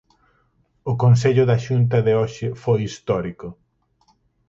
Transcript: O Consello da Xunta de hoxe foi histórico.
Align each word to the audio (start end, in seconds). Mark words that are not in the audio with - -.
O 0.91 0.93
Consello 1.03 1.43
da 1.47 1.61
Xunta 1.65 1.97
de 2.07 2.13
hoxe 2.19 2.47
foi 2.63 2.79
histórico. 2.83 3.47